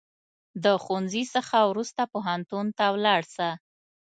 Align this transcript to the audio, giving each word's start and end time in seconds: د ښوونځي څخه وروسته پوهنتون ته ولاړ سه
د 0.63 0.65
ښوونځي 0.83 1.23
څخه 1.35 1.57
وروسته 1.71 2.01
پوهنتون 2.13 2.65
ته 2.77 2.85
ولاړ 2.95 3.21
سه 3.35 3.47